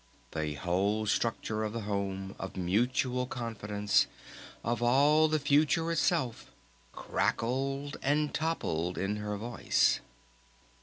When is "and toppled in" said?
8.01-9.17